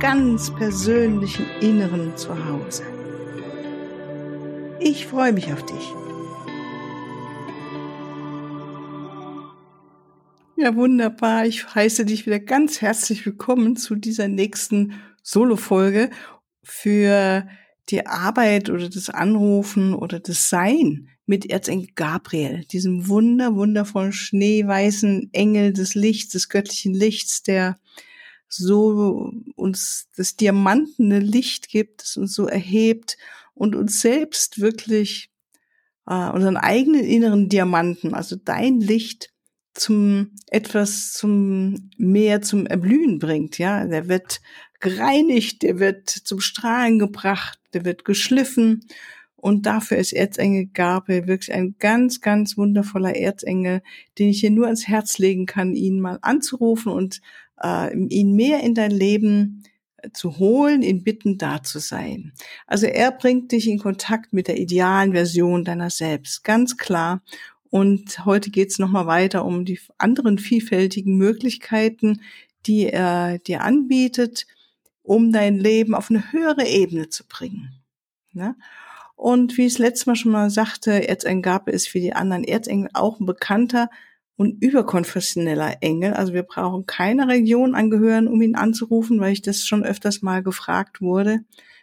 ganz 0.00 0.54
persönlichen 0.54 1.46
Inneren 1.60 2.16
zu 2.16 2.28
Hause. 2.46 2.84
Ich 4.78 5.08
freue 5.08 5.32
mich 5.32 5.52
auf 5.52 5.64
dich. 5.66 5.92
Ja, 10.56 10.76
wunderbar. 10.76 11.46
Ich 11.46 11.74
heiße 11.74 12.04
dich 12.04 12.26
wieder 12.26 12.38
ganz 12.38 12.80
herzlich 12.80 13.26
willkommen 13.26 13.76
zu 13.76 13.96
dieser 13.96 14.28
nächsten 14.28 14.94
Solo-Folge 15.22 16.10
für 16.62 17.48
die 17.88 18.06
Arbeit 18.06 18.70
oder 18.70 18.88
das 18.88 19.10
Anrufen 19.10 19.94
oder 19.94 20.20
das 20.20 20.48
Sein 20.48 21.08
mit 21.26 21.50
Erzengel 21.50 21.88
Gabriel, 21.96 22.64
diesem 22.70 23.08
wunder, 23.08 23.56
wundervollen 23.56 24.12
schneeweißen 24.12 25.30
Engel 25.32 25.72
des 25.72 25.96
Lichts, 25.96 26.32
des 26.32 26.48
göttlichen 26.48 26.94
Lichts, 26.94 27.42
der 27.42 27.78
so 28.48 29.32
uns 29.56 30.08
das 30.16 30.36
diamantene 30.36 31.18
Licht 31.18 31.68
gibt, 31.68 32.02
das 32.02 32.16
uns 32.16 32.34
so 32.34 32.46
erhebt 32.46 33.16
und 33.54 33.76
uns 33.76 34.00
selbst 34.00 34.60
wirklich 34.60 35.30
äh, 36.06 36.30
unseren 36.30 36.56
eigenen 36.56 37.04
inneren 37.04 37.48
Diamanten, 37.48 38.14
also 38.14 38.36
dein 38.36 38.80
Licht 38.80 39.32
zum 39.74 40.32
etwas 40.48 41.12
zum 41.12 41.90
mehr 41.96 42.42
zum 42.42 42.66
Erblühen 42.66 43.18
bringt, 43.18 43.58
ja, 43.58 43.86
der 43.86 44.08
wird 44.08 44.40
gereinigt, 44.80 45.62
der 45.62 45.78
wird 45.78 46.08
zum 46.08 46.40
Strahlen 46.40 46.98
gebracht, 46.98 47.60
der 47.74 47.84
wird 47.84 48.04
geschliffen 48.04 48.86
und 49.40 49.66
dafür 49.66 49.98
ist 49.98 50.12
Erzengel 50.12 50.66
Gabriel 50.66 51.28
wirklich 51.28 51.52
ein 51.52 51.76
ganz, 51.78 52.20
ganz 52.20 52.56
wundervoller 52.56 53.14
Erzengel, 53.14 53.82
den 54.18 54.30
ich 54.30 54.40
hier 54.40 54.50
nur 54.50 54.66
ans 54.66 54.88
Herz 54.88 55.18
legen 55.18 55.46
kann, 55.46 55.74
ihn 55.74 56.00
mal 56.00 56.18
anzurufen 56.22 56.90
und 56.90 57.20
äh, 57.62 57.96
ihn 57.96 58.34
mehr 58.34 58.62
in 58.62 58.74
dein 58.74 58.90
Leben 58.90 59.64
zu 60.12 60.38
holen, 60.38 60.82
ihn 60.82 61.02
bitten, 61.02 61.38
da 61.38 61.62
zu 61.62 61.80
sein. 61.80 62.32
Also 62.66 62.86
er 62.86 63.10
bringt 63.10 63.52
dich 63.52 63.68
in 63.68 63.78
Kontakt 63.78 64.32
mit 64.32 64.48
der 64.48 64.58
idealen 64.58 65.12
Version 65.12 65.64
deiner 65.64 65.90
selbst, 65.90 66.44
ganz 66.44 66.76
klar. 66.76 67.22
Und 67.70 68.24
heute 68.24 68.50
geht 68.50 68.70
es 68.70 68.78
nochmal 68.78 69.06
weiter 69.06 69.44
um 69.44 69.64
die 69.64 69.78
anderen 69.98 70.38
vielfältigen 70.38 71.16
Möglichkeiten, 71.16 72.22
die 72.66 72.86
er 72.86 73.38
dir 73.38 73.62
anbietet, 73.62 74.46
um 75.02 75.32
dein 75.32 75.58
Leben 75.58 75.94
auf 75.94 76.10
eine 76.10 76.32
höhere 76.32 76.66
Ebene 76.66 77.08
zu 77.08 77.26
bringen. 77.26 77.82
Ne? 78.32 78.56
Und 79.16 79.56
wie 79.56 79.66
ich 79.66 79.74
es 79.74 79.78
letztes 79.78 80.06
Mal 80.06 80.16
schon 80.16 80.32
mal 80.32 80.50
sagte, 80.50 81.08
Erzengel 81.08 81.60
ist 81.66 81.88
für 81.88 82.00
die 82.00 82.12
anderen 82.12 82.44
Erzengel 82.44 82.90
auch 82.94 83.18
ein 83.18 83.26
bekannter 83.26 83.90
und 84.38 84.62
überkonfessioneller 84.62 85.78
Engel. 85.80 86.14
Also 86.14 86.32
wir 86.32 86.44
brauchen 86.44 86.86
keine 86.86 87.26
Region 87.26 87.74
angehören, 87.74 88.28
um 88.28 88.40
ihn 88.40 88.54
anzurufen, 88.54 89.20
weil 89.20 89.32
ich 89.32 89.42
das 89.42 89.66
schon 89.66 89.84
öfters 89.84 90.22
mal 90.22 90.44
gefragt 90.44 91.00
wurde. 91.00 91.40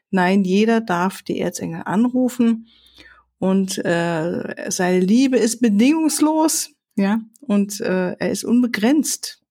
Nein, 0.10 0.46
jeder 0.46 0.80
darf 0.80 1.22
die 1.22 1.40
Erzengel 1.40 1.82
anrufen 1.84 2.68
und 3.40 3.78
äh, 3.84 4.72
seine 4.72 5.00
Liebe 5.02 5.38
ist 5.38 5.60
bedingungslos, 5.60 6.72
ja, 6.96 7.20
und 7.42 7.82
äh, 7.82 8.14
er 8.14 8.32
ist 8.32 8.46
unbegrenzt. 8.46 9.42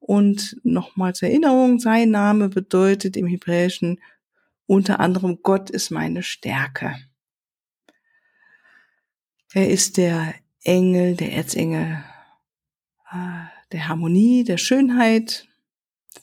Und 0.00 0.56
nochmal 0.64 1.14
zur 1.14 1.28
Erinnerung, 1.28 1.78
sein 1.80 2.10
Name 2.10 2.48
bedeutet 2.48 3.16
im 3.16 3.26
Hebräischen 3.26 4.00
unter 4.66 5.00
anderem 5.00 5.40
Gott 5.42 5.68
ist 5.68 5.90
meine 5.90 6.22
Stärke. 6.22 6.96
Er 9.52 9.68
ist 9.68 9.98
der 9.98 10.34
Engel, 10.64 11.16
der 11.16 11.32
Erzengel 11.32 12.02
äh, 13.12 13.44
der 13.72 13.88
Harmonie, 13.88 14.44
der 14.44 14.58
Schönheit, 14.58 15.46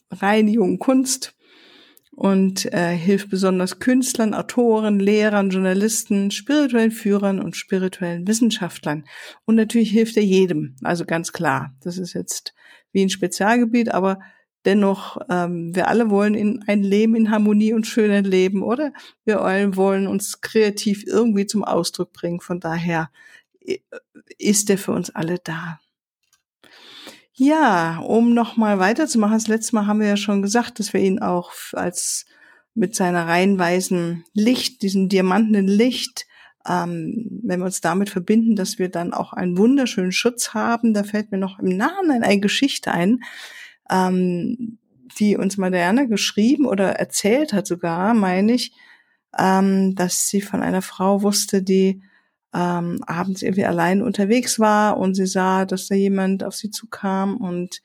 Reinigung, 0.09 0.79
Kunst 0.79 1.35
und 2.12 2.72
äh, 2.74 2.96
hilft 2.96 3.30
besonders 3.30 3.80
Künstlern, 3.80 4.34
Autoren, 4.34 5.00
Lehrern, 5.00 5.50
Journalisten, 5.50 6.31
spirituellen 6.31 6.91
Führern 6.91 7.40
und 7.40 7.56
spirituellen 7.56 8.28
Wissenschaftlern. 8.28 9.06
Und 9.46 9.56
natürlich 9.56 9.91
hilft 9.91 10.18
er 10.18 10.24
jedem, 10.24 10.75
also 10.84 11.06
ganz 11.06 11.31
klar. 11.31 11.75
Das 11.84 11.97
ist 11.97 12.13
jetzt 12.13 12.53
wie 12.91 13.03
ein 13.03 13.09
Spezialgebiet, 13.09 13.94
aber 13.94 14.19
dennoch, 14.66 15.18
ähm, 15.30 15.75
wir 15.75 15.88
alle 15.88 16.09
wollen 16.09 16.35
in 16.35 16.63
ein 16.68 16.84
Leben 16.84 17.16
in 17.16 17.31
Harmonie 17.31 17.74
und 17.74 17.88
Schönheit 17.88 18.28
leben, 18.28 18.62
oder? 18.62 18.94
Wir 19.24 19.41
alle 19.41 19.75
wollen 19.75 20.07
uns 20.07 20.41
kreativ 20.41 21.06
irgendwie 21.07 21.47
zum 21.47 21.63
Ausdruck 21.63 22.13
bringen. 22.13 22.41
Von 22.41 22.59
daher 22.59 23.09
ist 24.41 24.69
er 24.69 24.78
für 24.78 24.91
uns 24.91 25.09
alle 25.09 25.40
da. 25.44 25.79
Ja, 27.34 28.00
um 28.00 28.34
nochmal 28.34 28.79
weiterzumachen, 28.79 29.35
das 29.35 29.47
letzte 29.47 29.75
Mal 29.75 29.88
haben 29.88 30.00
wir 30.00 30.07
ja 30.07 30.18
schon 30.18 30.41
gesagt, 30.41 30.79
dass 30.79 30.94
wir 30.94 31.02
ihn 31.02 31.19
auch 31.19 31.52
als 31.74 32.25
mit 32.74 32.96
seiner 32.96 33.28
reihenweisen 33.28 34.24
Licht, 34.34 34.81
diesem 34.81 35.09
diamantenen 35.09 35.68
Licht, 35.68 36.28
ähm, 36.68 37.41
wenn 37.44 37.59
wir 37.59 37.66
uns 37.66 37.81
damit 37.81 38.09
verbinden, 38.09 38.56
dass 38.56 38.80
wir 38.80 38.90
dann 38.90 39.13
auch 39.13 39.34
einen 39.34 39.57
wunderschönen 39.57 40.12
Schutz 40.12 40.53
haben. 40.53 40.94
Da 40.94 41.03
fällt 41.03 41.31
mir 41.31 41.38
noch 41.38 41.59
im 41.59 41.75
Namen 41.75 42.24
eine 42.24 42.40
Geschichte 42.40 42.91
ein, 42.91 43.22
ähm, 43.90 44.78
die 45.18 45.35
uns 45.38 45.57
Marianne 45.57 46.07
geschrieben 46.07 46.66
oder 46.66 46.91
erzählt 46.91 47.53
hat 47.53 47.68
sogar, 47.68 48.13
meine 48.13 48.53
ich, 48.53 48.74
ähm, 49.38 49.96
dass 49.96 50.28
sie 50.28 50.41
von 50.41 50.62
einer 50.62 50.81
Frau 50.81 51.22
wusste, 51.24 51.63
die 51.63 52.03
ähm, 52.53 53.00
abends 53.06 53.41
irgendwie 53.41 53.66
allein 53.66 54.01
unterwegs 54.01 54.59
war 54.59 54.97
und 54.97 55.16
sie 55.16 55.28
sah, 55.28 55.66
dass 55.66 55.88
da 55.88 55.95
jemand 55.95 56.44
auf 56.44 56.56
sie 56.56 56.69
zukam 56.69 57.38
und 57.38 57.81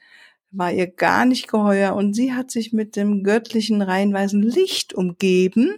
war 0.51 0.73
ihr 0.73 0.87
gar 0.87 1.27
nicht 1.27 1.49
geheuer 1.49 1.95
und 1.95 2.15
sie 2.15 2.33
hat 2.33 2.51
sich 2.51 2.73
mit 2.73 2.97
dem 2.97 3.23
göttlichen 3.23 3.83
reinweisen 3.83 4.43
Licht 4.43 4.95
umgeben. 4.95 5.75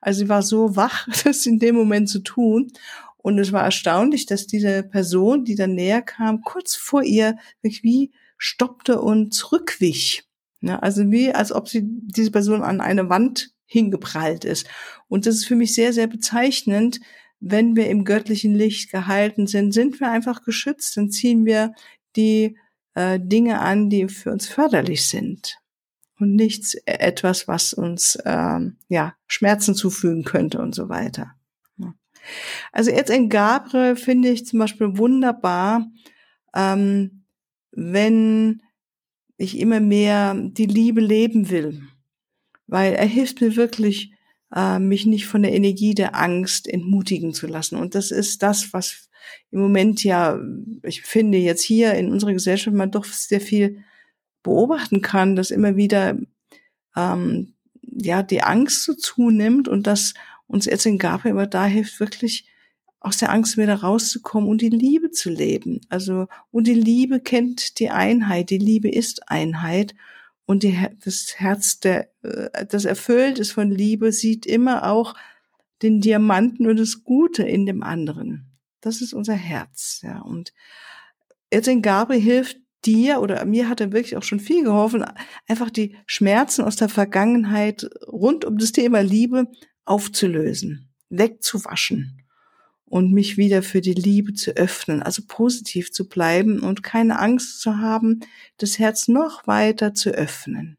Also 0.00 0.20
sie 0.20 0.28
war 0.28 0.42
so 0.42 0.76
wach, 0.76 1.06
das 1.24 1.46
in 1.46 1.58
dem 1.58 1.74
Moment 1.74 2.08
zu 2.08 2.20
tun. 2.20 2.72
Und 3.18 3.38
es 3.38 3.52
war 3.52 3.62
erstaunlich, 3.62 4.26
dass 4.26 4.48
diese 4.48 4.82
Person, 4.82 5.44
die 5.44 5.54
dann 5.54 5.74
näher 5.74 6.02
kam, 6.02 6.42
kurz 6.42 6.74
vor 6.74 7.04
ihr 7.04 7.36
wie 7.62 8.10
stoppte 8.36 9.00
und 9.00 9.32
zurückwich. 9.32 10.24
Also 10.62 11.10
wie, 11.10 11.32
als 11.32 11.52
ob 11.52 11.68
sie 11.68 11.82
diese 11.84 12.32
Person 12.32 12.62
an 12.62 12.80
eine 12.80 13.08
Wand 13.08 13.52
hingeprallt 13.64 14.44
ist. 14.44 14.66
Und 15.08 15.26
das 15.26 15.36
ist 15.36 15.46
für 15.46 15.56
mich 15.56 15.74
sehr, 15.74 15.92
sehr 15.92 16.08
bezeichnend, 16.08 17.00
wenn 17.42 17.74
wir 17.74 17.90
im 17.90 18.04
göttlichen 18.04 18.54
Licht 18.54 18.90
gehalten 18.92 19.46
sind, 19.46 19.72
sind 19.72 19.98
wir 20.00 20.10
einfach 20.10 20.44
geschützt, 20.44 20.96
dann 20.96 21.10
ziehen 21.10 21.44
wir 21.44 21.74
die 22.14 22.56
äh, 22.94 23.18
Dinge 23.20 23.58
an, 23.60 23.90
die 23.90 24.08
für 24.08 24.30
uns 24.30 24.46
förderlich 24.46 25.06
sind. 25.06 25.58
Und 26.18 26.36
nichts 26.36 26.74
äh, 26.74 26.98
etwas, 26.98 27.48
was 27.48 27.74
uns 27.74 28.16
ähm, 28.24 28.76
ja 28.88 29.16
Schmerzen 29.26 29.74
zufügen 29.74 30.22
könnte 30.22 30.60
und 30.60 30.74
so 30.74 30.88
weiter. 30.88 31.34
Also 32.70 32.90
jetzt 32.90 33.10
in 33.10 33.28
Gabriel 33.28 33.96
finde 33.96 34.28
ich 34.28 34.46
zum 34.46 34.60
Beispiel 34.60 34.96
wunderbar, 34.96 35.90
ähm, 36.54 37.24
wenn 37.72 38.62
ich 39.36 39.58
immer 39.58 39.80
mehr 39.80 40.34
die 40.34 40.66
Liebe 40.66 41.00
leben 41.00 41.50
will, 41.50 41.82
weil 42.68 42.92
er 42.94 43.06
hilft 43.06 43.40
mir 43.40 43.56
wirklich 43.56 44.12
äh, 44.54 44.78
mich 44.78 45.06
nicht 45.06 45.26
von 45.26 45.42
der 45.42 45.52
Energie 45.52 45.94
der 45.94 46.14
Angst 46.14 46.68
entmutigen 46.68 47.34
zu 47.34 47.46
lassen. 47.46 47.76
Und 47.76 47.94
das 47.94 48.10
ist 48.10 48.42
das, 48.42 48.72
was 48.72 49.08
im 49.50 49.60
Moment 49.60 50.02
ja, 50.04 50.38
ich 50.82 51.02
finde 51.02 51.38
jetzt 51.38 51.62
hier 51.62 51.94
in 51.94 52.10
unserer 52.10 52.32
Gesellschaft 52.32 52.76
man 52.76 52.90
doch 52.90 53.04
sehr 53.04 53.40
viel 53.40 53.84
beobachten 54.42 55.00
kann, 55.00 55.36
dass 55.36 55.50
immer 55.50 55.76
wieder 55.76 56.18
ähm, 56.96 57.54
ja 57.82 58.22
die 58.22 58.42
Angst 58.42 58.84
so 58.84 58.94
zunimmt 58.94 59.68
und 59.68 59.86
dass 59.86 60.14
uns 60.46 60.66
jetzt 60.66 60.86
in 60.86 60.98
Gabriel 60.98 61.32
aber 61.32 61.46
da 61.46 61.66
hilft 61.66 62.00
wirklich 62.00 62.48
aus 63.00 63.16
der 63.16 63.30
Angst 63.30 63.56
wieder 63.56 63.74
rauszukommen 63.74 64.48
und 64.48 64.60
die 64.60 64.68
Liebe 64.68 65.10
zu 65.10 65.30
leben. 65.30 65.80
Also 65.88 66.28
und 66.50 66.66
die 66.66 66.74
Liebe 66.74 67.20
kennt 67.20 67.78
die 67.78 67.90
Einheit, 67.90 68.50
die 68.50 68.58
Liebe 68.58 68.88
ist 68.88 69.28
Einheit 69.28 69.94
und 70.46 70.62
die, 70.62 70.78
das 71.04 71.34
Herz, 71.36 71.80
der, 71.80 72.10
äh, 72.22 72.66
das 72.66 72.84
erfüllt 72.84 73.38
ist 73.38 73.52
von 73.52 73.70
Liebe, 73.70 74.12
sieht 74.12 74.46
immer 74.46 74.90
auch 74.90 75.14
den 75.82 76.00
Diamanten 76.00 76.66
und 76.68 76.78
das 76.78 77.04
Gute 77.04 77.42
in 77.42 77.66
dem 77.66 77.82
anderen. 77.82 78.46
Das 78.80 79.00
ist 79.00 79.12
unser 79.12 79.34
Herz, 79.34 80.00
ja. 80.02 80.20
Und 80.20 80.52
in 81.50 81.82
Gabriel 81.82 82.20
hilft 82.20 82.58
dir 82.84 83.20
oder 83.20 83.44
mir 83.44 83.68
hat 83.68 83.80
er 83.80 83.92
wirklich 83.92 84.16
auch 84.16 84.22
schon 84.22 84.40
viel 84.40 84.64
geholfen, 84.64 85.04
einfach 85.46 85.70
die 85.70 85.96
Schmerzen 86.06 86.64
aus 86.64 86.76
der 86.76 86.88
Vergangenheit 86.88 87.88
rund 88.08 88.44
um 88.44 88.58
das 88.58 88.72
Thema 88.72 89.00
Liebe 89.00 89.46
aufzulösen, 89.84 90.92
wegzuwaschen 91.08 92.21
und 92.92 93.10
mich 93.10 93.38
wieder 93.38 93.62
für 93.62 93.80
die 93.80 93.94
Liebe 93.94 94.34
zu 94.34 94.50
öffnen, 94.50 95.02
also 95.02 95.22
positiv 95.26 95.92
zu 95.92 96.10
bleiben 96.10 96.60
und 96.60 96.82
keine 96.82 97.18
Angst 97.18 97.62
zu 97.62 97.78
haben, 97.78 98.20
das 98.58 98.78
Herz 98.78 99.08
noch 99.08 99.46
weiter 99.46 99.94
zu 99.94 100.10
öffnen. 100.10 100.76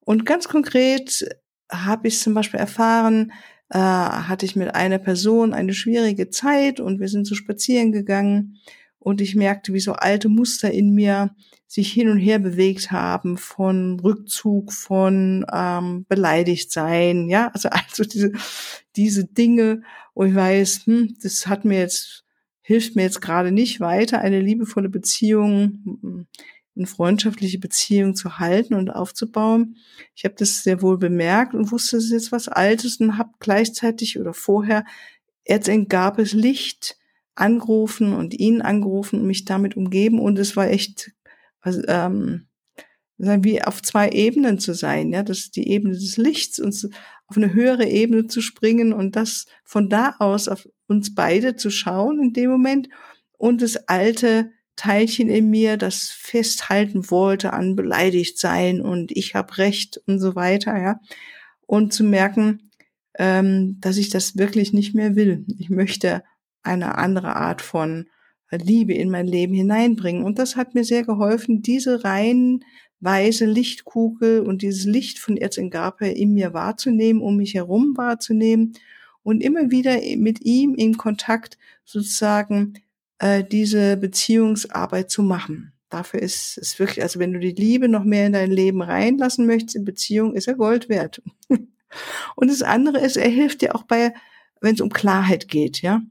Und 0.00 0.26
ganz 0.26 0.48
konkret 0.48 1.28
habe 1.70 2.08
ich 2.08 2.18
zum 2.18 2.34
Beispiel 2.34 2.58
erfahren, 2.58 3.30
äh, 3.68 3.78
hatte 3.78 4.44
ich 4.44 4.56
mit 4.56 4.74
einer 4.74 4.98
Person 4.98 5.54
eine 5.54 5.74
schwierige 5.74 6.28
Zeit 6.28 6.80
und 6.80 6.98
wir 6.98 7.06
sind 7.06 7.24
so 7.24 7.36
spazieren 7.36 7.92
gegangen 7.92 8.58
und 8.98 9.20
ich 9.20 9.36
merkte, 9.36 9.72
wie 9.72 9.78
so 9.78 9.92
alte 9.92 10.28
Muster 10.28 10.72
in 10.72 10.92
mir 10.92 11.36
sich 11.68 11.92
hin 11.92 12.08
und 12.08 12.18
her 12.18 12.40
bewegt 12.40 12.90
haben 12.90 13.38
von 13.38 14.00
Rückzug, 14.00 14.72
von 14.72 15.46
ähm, 15.52 16.04
beleidigt 16.08 16.72
sein, 16.72 17.28
ja, 17.28 17.46
also 17.54 17.68
also 17.88 18.02
diese 18.02 18.32
diese 18.96 19.24
Dinge, 19.24 19.82
wo 20.20 20.24
ich 20.24 20.34
weiß, 20.34 20.84
hm, 20.84 21.16
das 21.22 21.46
hat 21.46 21.64
mir 21.64 21.78
jetzt 21.78 22.26
hilft 22.60 22.94
mir 22.94 23.04
jetzt 23.04 23.22
gerade 23.22 23.52
nicht 23.52 23.80
weiter, 23.80 24.20
eine 24.20 24.38
liebevolle 24.38 24.90
Beziehung, 24.90 26.26
eine 26.76 26.86
freundschaftliche 26.86 27.58
Beziehung 27.58 28.14
zu 28.14 28.38
halten 28.38 28.74
und 28.74 28.90
aufzubauen. 28.90 29.76
Ich 30.14 30.24
habe 30.24 30.34
das 30.36 30.62
sehr 30.62 30.82
wohl 30.82 30.98
bemerkt 30.98 31.54
und 31.54 31.72
wusste, 31.72 31.96
es 31.96 32.04
ist 32.04 32.12
jetzt 32.12 32.32
was 32.32 32.48
Altes 32.48 33.00
und 33.00 33.16
habe 33.16 33.30
gleichzeitig 33.38 34.20
oder 34.20 34.34
vorher 34.34 34.84
Erzengabes 35.44 36.34
Licht 36.34 36.98
angerufen 37.34 38.12
und 38.12 38.38
ihn 38.38 38.60
angerufen 38.60 39.20
und 39.20 39.26
mich 39.26 39.46
damit 39.46 39.74
umgeben 39.74 40.20
und 40.20 40.38
es 40.38 40.54
war 40.54 40.68
echt 40.68 41.12
was, 41.62 41.80
ähm, 41.88 42.46
wie 43.16 43.62
auf 43.62 43.80
zwei 43.80 44.10
Ebenen 44.10 44.58
zu 44.58 44.74
sein, 44.74 45.12
ja, 45.12 45.22
das 45.22 45.38
ist 45.38 45.56
die 45.56 45.68
Ebene 45.68 45.94
des 45.94 46.18
Lichts 46.18 46.58
und 46.58 46.90
auf 47.30 47.36
eine 47.36 47.54
höhere 47.54 47.86
Ebene 47.86 48.26
zu 48.26 48.40
springen 48.40 48.92
und 48.92 49.14
das 49.14 49.46
von 49.64 49.88
da 49.88 50.16
aus 50.18 50.48
auf 50.48 50.68
uns 50.88 51.14
beide 51.14 51.54
zu 51.54 51.70
schauen 51.70 52.20
in 52.20 52.32
dem 52.32 52.50
Moment 52.50 52.88
und 53.38 53.62
das 53.62 53.76
alte 53.88 54.50
Teilchen 54.74 55.28
in 55.28 55.48
mir, 55.48 55.76
das 55.76 56.08
festhalten 56.08 57.10
wollte 57.10 57.52
an 57.52 57.76
beleidigt 57.76 58.38
sein 58.38 58.80
und 58.80 59.12
ich 59.12 59.34
habe 59.34 59.58
recht 59.58 60.00
und 60.06 60.18
so 60.18 60.34
weiter, 60.34 60.76
ja, 60.76 61.00
und 61.66 61.92
zu 61.92 62.02
merken, 62.02 62.70
ähm, 63.18 63.78
dass 63.80 63.96
ich 63.96 64.08
das 64.08 64.36
wirklich 64.36 64.72
nicht 64.72 64.94
mehr 64.94 65.14
will. 65.14 65.44
Ich 65.58 65.70
möchte 65.70 66.24
eine 66.62 66.98
andere 66.98 67.36
Art 67.36 67.62
von 67.62 68.06
Liebe 68.58 68.94
in 68.94 69.10
mein 69.10 69.26
Leben 69.26 69.54
hineinbringen. 69.54 70.24
Und 70.24 70.38
das 70.38 70.56
hat 70.56 70.74
mir 70.74 70.84
sehr 70.84 71.04
geholfen, 71.04 71.62
diese 71.62 72.04
rein 72.04 72.64
weiße 73.00 73.46
Lichtkugel 73.46 74.40
und 74.40 74.62
dieses 74.62 74.84
Licht 74.84 75.18
von 75.18 75.36
Erzengape 75.36 76.06
in 76.06 76.34
mir 76.34 76.52
wahrzunehmen, 76.52 77.22
um 77.22 77.36
mich 77.36 77.54
herum 77.54 77.96
wahrzunehmen 77.96 78.74
und 79.22 79.42
immer 79.42 79.70
wieder 79.70 79.98
mit 80.16 80.44
ihm 80.44 80.74
in 80.74 80.96
Kontakt 80.96 81.58
sozusagen 81.84 82.74
äh, 83.18 83.44
diese 83.44 83.96
Beziehungsarbeit 83.96 85.10
zu 85.10 85.22
machen. 85.22 85.72
Dafür 85.88 86.20
ist 86.20 86.56
es 86.56 86.78
wirklich, 86.78 87.02
also 87.02 87.18
wenn 87.18 87.32
du 87.32 87.40
die 87.40 87.50
Liebe 87.50 87.88
noch 87.88 88.04
mehr 88.04 88.26
in 88.26 88.32
dein 88.32 88.50
Leben 88.50 88.80
reinlassen 88.80 89.46
möchtest 89.46 89.76
in 89.76 89.84
Beziehung, 89.84 90.34
ist 90.34 90.46
er 90.46 90.54
Gold 90.54 90.88
wert. 90.88 91.22
und 92.36 92.50
das 92.50 92.62
andere 92.62 92.98
ist, 93.00 93.16
er 93.16 93.28
hilft 93.28 93.62
dir 93.62 93.74
auch 93.74 93.82
bei, 93.82 94.14
wenn 94.60 94.74
es 94.74 94.80
um 94.80 94.90
Klarheit 94.90 95.48
geht, 95.48 95.82
ja. 95.82 96.02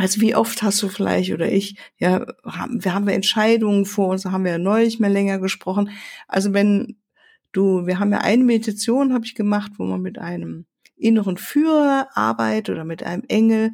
Also 0.00 0.22
wie 0.22 0.34
oft 0.34 0.62
hast 0.62 0.82
du 0.82 0.88
vielleicht 0.88 1.30
oder 1.30 1.52
ich, 1.52 1.76
ja, 1.98 2.24
wir 2.42 2.94
haben 2.94 3.06
wir 3.06 3.12
Entscheidungen 3.12 3.84
vor 3.84 4.08
uns, 4.08 4.24
haben 4.24 4.44
wir 4.44 4.52
ja 4.52 4.58
neulich 4.58 4.98
mehr 4.98 5.10
länger 5.10 5.38
gesprochen. 5.38 5.90
Also 6.26 6.54
wenn 6.54 6.96
du, 7.52 7.86
wir 7.86 7.98
haben 7.98 8.10
ja 8.10 8.22
eine 8.22 8.42
Meditation, 8.42 9.12
habe 9.12 9.26
ich 9.26 9.34
gemacht, 9.34 9.72
wo 9.76 9.84
man 9.84 10.00
mit 10.00 10.18
einem 10.18 10.64
inneren 10.96 11.36
Führer 11.36 12.08
arbeitet 12.14 12.70
oder 12.70 12.84
mit 12.86 13.02
einem 13.02 13.24
Engel, 13.28 13.72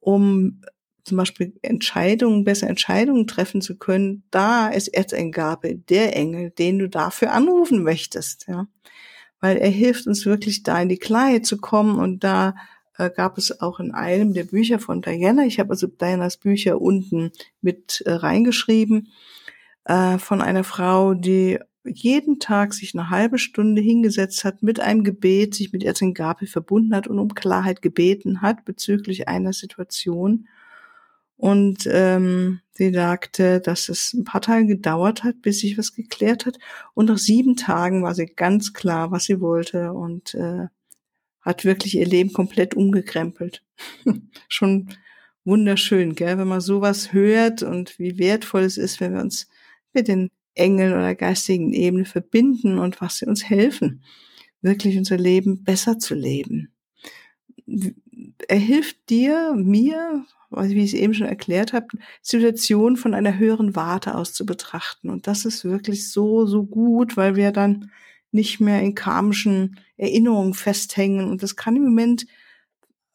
um 0.00 0.62
zum 1.04 1.18
Beispiel 1.18 1.52
Entscheidungen, 1.60 2.44
besser 2.44 2.70
Entscheidungen 2.70 3.26
treffen 3.26 3.60
zu 3.60 3.76
können. 3.76 4.24
Da 4.30 4.68
ist 4.68 4.88
Erzengabel 4.88 5.82
der 5.90 6.16
Engel, 6.16 6.52
den 6.52 6.78
du 6.78 6.88
dafür 6.88 7.32
anrufen 7.32 7.82
möchtest, 7.82 8.48
ja. 8.48 8.66
Weil 9.40 9.58
er 9.58 9.68
hilft 9.68 10.06
uns 10.06 10.24
wirklich 10.24 10.62
da 10.62 10.80
in 10.80 10.88
die 10.88 10.96
Klarheit 10.96 11.44
zu 11.44 11.58
kommen 11.58 11.98
und 11.98 12.24
da 12.24 12.54
äh, 12.98 13.10
gab 13.10 13.38
es 13.38 13.60
auch 13.60 13.80
in 13.80 13.92
einem 13.92 14.34
der 14.34 14.44
Bücher 14.44 14.78
von 14.78 15.02
Diana, 15.02 15.44
ich 15.44 15.58
habe 15.58 15.70
also 15.70 15.86
Dianas 15.86 16.36
Bücher 16.36 16.80
unten 16.80 17.32
mit 17.60 18.02
äh, 18.06 18.12
reingeschrieben, 18.12 19.08
äh, 19.84 20.18
von 20.18 20.42
einer 20.42 20.64
Frau, 20.64 21.14
die 21.14 21.58
jeden 21.84 22.40
Tag 22.40 22.74
sich 22.74 22.94
eine 22.94 23.10
halbe 23.10 23.38
Stunde 23.38 23.80
hingesetzt 23.80 24.44
hat 24.44 24.62
mit 24.62 24.80
einem 24.80 25.04
Gebet, 25.04 25.54
sich 25.54 25.72
mit 25.72 25.84
Erzengabel 25.84 26.40
Gabi 26.40 26.46
verbunden 26.46 26.94
hat 26.94 27.06
und 27.06 27.18
um 27.18 27.34
Klarheit 27.34 27.82
gebeten 27.82 28.42
hat 28.42 28.64
bezüglich 28.64 29.28
einer 29.28 29.52
Situation. 29.52 30.48
Und 31.36 31.86
ähm, 31.90 32.60
sie 32.72 32.92
sagte, 32.92 33.60
dass 33.60 33.88
es 33.88 34.14
ein 34.14 34.24
paar 34.24 34.40
Tage 34.40 34.66
gedauert 34.66 35.22
hat, 35.22 35.42
bis 35.42 35.60
sich 35.60 35.76
was 35.76 35.94
geklärt 35.94 36.46
hat. 36.46 36.58
Und 36.94 37.06
nach 37.06 37.18
sieben 37.18 37.56
Tagen 37.56 38.02
war 38.02 38.14
sie 38.14 38.26
ganz 38.26 38.72
klar, 38.72 39.10
was 39.10 39.24
sie 39.24 39.40
wollte. 39.40 39.92
Und 39.92 40.34
äh, 40.34 40.66
hat 41.46 41.64
wirklich 41.64 41.96
ihr 41.96 42.06
Leben 42.06 42.32
komplett 42.32 42.74
umgekrempelt. 42.74 43.62
Schon 44.48 44.88
wunderschön, 45.44 46.16
gell, 46.16 46.38
wenn 46.38 46.48
man 46.48 46.60
sowas 46.60 47.12
hört 47.12 47.62
und 47.62 47.98
wie 48.00 48.18
wertvoll 48.18 48.62
es 48.62 48.76
ist, 48.76 49.00
wenn 49.00 49.14
wir 49.14 49.20
uns 49.20 49.48
mit 49.92 50.08
den 50.08 50.30
Engeln 50.54 50.92
oder 50.92 51.14
geistigen 51.14 51.72
Ebenen 51.72 52.04
verbinden 52.04 52.78
und 52.78 53.00
was 53.00 53.18
sie 53.18 53.26
uns 53.26 53.48
helfen, 53.48 54.02
wirklich 54.60 54.98
unser 54.98 55.18
Leben 55.18 55.62
besser 55.62 56.00
zu 56.00 56.14
leben. 56.14 56.72
Er 58.48 58.58
hilft 58.58 59.08
dir, 59.08 59.54
mir, 59.56 60.24
wie 60.50 60.82
ich 60.82 60.94
es 60.94 60.98
eben 60.98 61.14
schon 61.14 61.28
erklärt 61.28 61.72
habe, 61.72 61.86
Situationen 62.22 62.96
von 62.96 63.14
einer 63.14 63.38
höheren 63.38 63.76
Warte 63.76 64.16
aus 64.16 64.32
zu 64.32 64.46
betrachten. 64.46 65.10
Und 65.10 65.28
das 65.28 65.44
ist 65.44 65.64
wirklich 65.64 66.10
so, 66.10 66.46
so 66.46 66.64
gut, 66.64 67.16
weil 67.16 67.36
wir 67.36 67.52
dann 67.52 67.90
nicht 68.32 68.60
mehr 68.60 68.82
in 68.82 68.94
karmischen 68.94 69.78
Erinnerungen 69.96 70.54
festhängen. 70.54 71.28
Und 71.30 71.42
das 71.42 71.56
kann 71.56 71.76
im 71.76 71.84
Moment 71.84 72.26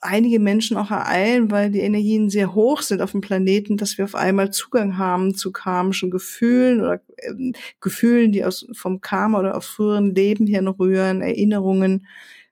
einige 0.01 0.39
Menschen 0.39 0.77
auch 0.77 0.89
ereilen, 0.89 1.51
weil 1.51 1.69
die 1.69 1.79
Energien 1.79 2.29
sehr 2.29 2.55
hoch 2.55 2.81
sind 2.81 3.01
auf 3.01 3.11
dem 3.11 3.21
Planeten, 3.21 3.77
dass 3.77 3.97
wir 3.97 4.05
auf 4.05 4.15
einmal 4.15 4.51
Zugang 4.51 4.97
haben 4.97 5.35
zu 5.35 5.51
karmischen 5.51 6.09
Gefühlen 6.09 6.81
oder 6.81 7.01
äh, 7.17 7.51
Gefühlen, 7.79 8.31
die 8.31 8.43
aus 8.43 8.65
vom 8.73 8.99
Karma 8.99 9.39
oder 9.39 9.55
aus 9.55 9.67
früheren 9.67 10.15
Leben 10.15 10.47
her 10.47 10.63
noch 10.63 10.79
rühren, 10.79 11.21
Erinnerungen, 11.21 12.07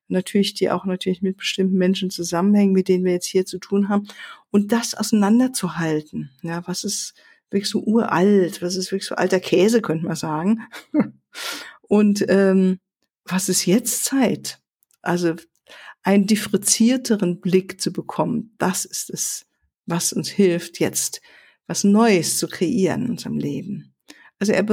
natürlich, 0.08 0.54
die 0.54 0.70
auch 0.70 0.86
natürlich 0.86 1.22
mit 1.22 1.38
bestimmten 1.38 1.78
Menschen 1.78 2.12
zusammenhängen, 2.12 2.74
mit 2.74 2.88
denen 2.88 3.06
wir 3.06 3.14
jetzt 3.14 3.28
hier 3.28 3.46
zu 3.46 3.58
tun 3.58 3.90
haben. 3.90 4.08
Und 4.52 4.72
das 4.72 4.94
auseinanderzuhalten. 4.94 6.32
Ja, 6.44 6.64
was 6.68 6.84
ist 6.84 7.16
wirklich 7.50 7.70
so 7.70 7.80
uralt? 7.80 8.62
Was 8.62 8.76
ist 8.76 8.92
wirklich 8.92 9.08
so 9.08 9.16
alter 9.16 9.40
Käse, 9.40 9.82
könnte 9.82 10.06
man 10.06 10.16
sagen? 10.16 10.62
Und 11.90 12.24
ähm, 12.30 12.80
was 13.26 13.50
ist 13.50 13.66
jetzt 13.66 14.06
Zeit? 14.06 14.60
Also 15.02 15.36
einen 16.04 16.28
differenzierteren 16.28 17.42
Blick 17.42 17.82
zu 17.82 17.92
bekommen, 17.92 18.56
das 18.58 18.86
ist 18.86 19.10
es, 19.10 19.46
was 19.86 20.14
uns 20.14 20.30
hilft, 20.30 20.80
jetzt 20.80 21.22
was 21.68 21.84
Neues 21.84 22.38
zu 22.38 22.48
kreieren 22.48 23.06
in 23.06 23.12
unserem 23.12 23.38
Leben. 23.38 23.94
Also 24.40 24.54
er 24.54 24.66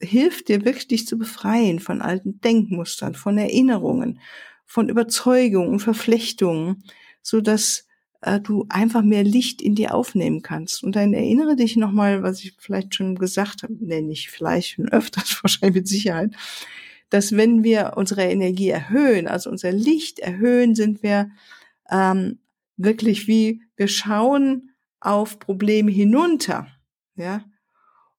hilft 0.00 0.48
dir 0.48 0.64
wirklich, 0.64 0.88
dich 0.88 1.06
zu 1.06 1.16
befreien 1.16 1.78
von 1.78 2.02
alten 2.02 2.40
Denkmustern, 2.40 3.14
von 3.14 3.38
Erinnerungen, 3.38 4.18
von 4.66 4.88
Überzeugungen 4.88 5.68
und 5.68 5.78
Verflechtungen, 5.78 6.82
so 7.22 7.40
dass 7.40 7.86
äh, 8.22 8.40
du 8.40 8.66
einfach 8.68 9.02
mehr 9.02 9.24
Licht 9.24 9.60
in 9.60 9.74
dir 9.74 9.94
aufnehmen 9.94 10.42
kannst. 10.42 10.82
Und 10.82 10.96
dann 10.96 11.12
erinnere 11.12 11.56
dich 11.56 11.76
nochmal, 11.76 12.22
was 12.22 12.42
ich 12.42 12.54
vielleicht 12.58 12.94
schon 12.94 13.16
gesagt 13.16 13.62
habe, 13.62 13.74
nee, 13.78 14.00
nicht 14.00 14.30
vielleicht 14.30 14.70
schon 14.70 14.88
öfters, 14.88 15.38
wahrscheinlich 15.42 15.74
mit 15.74 15.88
Sicherheit, 15.88 16.34
dass 17.10 17.36
wenn 17.36 17.62
wir 17.62 17.92
unsere 17.96 18.22
Energie 18.22 18.70
erhöhen, 18.70 19.28
also 19.28 19.50
unser 19.50 19.72
Licht 19.72 20.18
erhöhen, 20.18 20.74
sind 20.74 21.02
wir 21.02 21.30
ähm, 21.90 22.38
wirklich 22.76 23.28
wie, 23.28 23.60
wir 23.76 23.88
schauen 23.88 24.70
auf 25.00 25.38
Probleme 25.38 25.90
hinunter, 25.90 26.68
ja, 27.16 27.44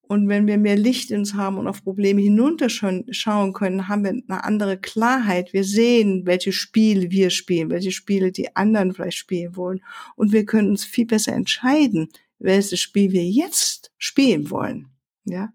und 0.08 0.28
wenn 0.28 0.48
wir 0.48 0.58
mehr 0.58 0.76
Licht 0.76 1.12
in 1.12 1.20
uns 1.20 1.34
haben 1.34 1.58
und 1.58 1.68
auf 1.68 1.84
Probleme 1.84 2.22
hinunterschauen 2.22 3.54
können, 3.54 3.88
haben 3.88 4.04
wir 4.04 4.10
eine 4.12 4.44
andere 4.44 4.78
Klarheit. 4.78 5.54
Wir 5.54 5.64
sehen, 5.64 6.26
welche 6.26 6.52
Spiele 6.52 7.10
wir 7.10 7.30
spielen, 7.30 7.70
welche 7.70 7.92
Spiele 7.92 8.32
die 8.32 8.56
anderen 8.56 8.94
vielleicht 8.94 9.18
spielen 9.18 9.56
wollen. 9.56 9.82
Und 10.16 10.34
wir 10.34 10.46
können 10.46 10.70
uns 10.70 10.84
viel 10.84 11.06
besser 11.06 11.34
entscheiden, 11.34 12.10
welches 12.38 12.80
Spiel 12.80 13.12
wir 13.14 13.24
jetzt 13.24 13.92
spielen 13.98 14.50
wollen. 14.52 14.90
Ja. 15.26 15.54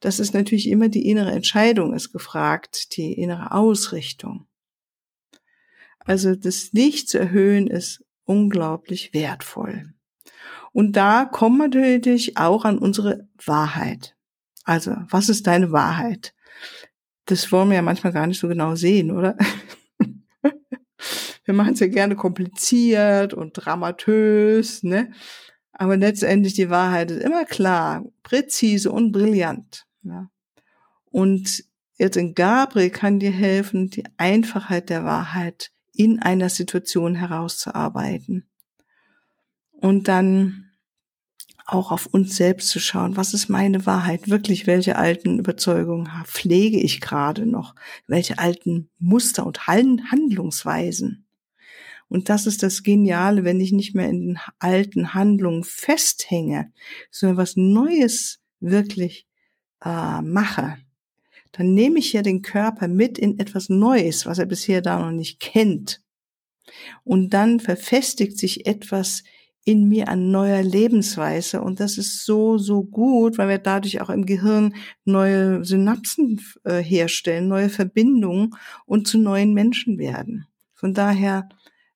Das 0.00 0.18
ist 0.18 0.32
natürlich 0.32 0.68
immer 0.68 0.88
die 0.88 1.06
innere 1.08 1.32
Entscheidung 1.32 1.92
ist 1.92 2.10
gefragt, 2.10 2.96
die 2.96 3.12
innere 3.12 3.52
Ausrichtung. 3.52 4.46
Also 5.98 6.34
das 6.34 6.72
Licht 6.72 7.10
zu 7.10 7.18
erhöhen 7.18 7.66
ist 7.66 8.02
unglaublich 8.24 9.12
wertvoll. 9.12 9.92
Und 10.72 10.96
da 10.96 11.24
kommen 11.24 11.58
wir 11.58 11.68
natürlich 11.68 12.36
auch 12.36 12.64
an 12.64 12.78
unsere 12.78 13.28
Wahrheit. 13.44 14.16
Also, 14.64 14.94
was 15.08 15.28
ist 15.28 15.46
deine 15.46 15.72
Wahrheit? 15.72 16.34
Das 17.26 17.50
wollen 17.50 17.70
wir 17.70 17.76
ja 17.76 17.82
manchmal 17.82 18.12
gar 18.12 18.26
nicht 18.26 18.38
so 18.38 18.48
genau 18.48 18.74
sehen, 18.74 19.10
oder? 19.10 19.36
wir 21.44 21.54
machen 21.54 21.74
es 21.74 21.80
ja 21.80 21.88
gerne 21.88 22.16
kompliziert 22.16 23.34
und 23.34 23.52
dramatös, 23.54 24.82
ne? 24.82 25.12
Aber 25.80 25.96
letztendlich 25.96 26.52
die 26.52 26.68
Wahrheit 26.68 27.10
ist 27.10 27.22
immer 27.22 27.46
klar, 27.46 28.04
präzise 28.22 28.92
und 28.92 29.12
brillant. 29.12 29.86
Ja? 30.02 30.28
Und 31.06 31.64
jetzt 31.96 32.18
in 32.18 32.34
Gabriel 32.34 32.90
kann 32.90 33.18
dir 33.18 33.30
helfen, 33.30 33.88
die 33.88 34.04
Einfachheit 34.18 34.90
der 34.90 35.06
Wahrheit 35.06 35.70
in 35.94 36.18
einer 36.18 36.50
Situation 36.50 37.14
herauszuarbeiten. 37.14 38.49
Und 39.80 40.08
dann 40.08 40.70
auch 41.66 41.92
auf 41.92 42.06
uns 42.06 42.36
selbst 42.36 42.68
zu 42.68 42.80
schauen, 42.80 43.16
was 43.16 43.32
ist 43.32 43.48
meine 43.48 43.86
Wahrheit, 43.86 44.28
wirklich, 44.28 44.66
welche 44.66 44.96
alten 44.96 45.38
Überzeugungen 45.38 46.08
pflege 46.24 46.80
ich 46.80 47.00
gerade 47.00 47.46
noch, 47.46 47.74
welche 48.06 48.38
alten 48.38 48.90
Muster 48.98 49.46
und 49.46 49.68
Handlungsweisen. 49.68 51.26
Und 52.08 52.28
das 52.28 52.46
ist 52.46 52.64
das 52.64 52.82
Geniale, 52.82 53.44
wenn 53.44 53.60
ich 53.60 53.70
nicht 53.70 53.94
mehr 53.94 54.08
in 54.08 54.20
den 54.20 54.38
alten 54.58 55.14
Handlungen 55.14 55.62
festhänge, 55.62 56.72
sondern 57.12 57.36
was 57.36 57.56
Neues 57.56 58.40
wirklich 58.58 59.28
äh, 59.84 60.20
mache. 60.20 60.78
Dann 61.52 61.72
nehme 61.74 62.00
ich 62.00 62.12
ja 62.12 62.22
den 62.22 62.42
Körper 62.42 62.88
mit 62.88 63.16
in 63.16 63.38
etwas 63.38 63.68
Neues, 63.68 64.26
was 64.26 64.38
er 64.38 64.46
bisher 64.46 64.82
da 64.82 64.98
noch 64.98 65.12
nicht 65.12 65.38
kennt. 65.38 66.02
Und 67.04 67.30
dann 67.30 67.60
verfestigt 67.60 68.38
sich 68.38 68.66
etwas 68.66 69.22
in 69.64 69.88
mir 69.88 70.08
an 70.08 70.30
neuer 70.30 70.62
Lebensweise. 70.62 71.60
Und 71.60 71.80
das 71.80 71.98
ist 71.98 72.24
so, 72.24 72.58
so 72.58 72.82
gut, 72.82 73.38
weil 73.38 73.48
wir 73.48 73.58
dadurch 73.58 74.00
auch 74.00 74.10
im 74.10 74.26
Gehirn 74.26 74.74
neue 75.04 75.64
Synapsen 75.64 76.40
äh, 76.64 76.82
herstellen, 76.82 77.48
neue 77.48 77.68
Verbindungen 77.68 78.54
und 78.86 79.06
zu 79.06 79.18
neuen 79.18 79.52
Menschen 79.52 79.98
werden. 79.98 80.46
Von 80.74 80.94
daher 80.94 81.48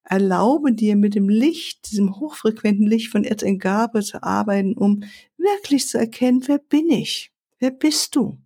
erlaube 0.04 0.72
dir 0.72 0.96
mit 0.96 1.14
dem 1.14 1.28
Licht, 1.28 1.90
diesem 1.90 2.16
hochfrequenten 2.16 2.86
Licht 2.86 3.10
von 3.10 3.24
Erzengabe 3.24 4.02
zu 4.02 4.22
arbeiten, 4.22 4.74
um 4.74 5.02
wirklich 5.38 5.88
zu 5.88 5.98
erkennen, 5.98 6.42
wer 6.46 6.58
bin 6.58 6.90
ich? 6.90 7.32
Wer 7.58 7.70
bist 7.70 8.14
du? 8.14 8.38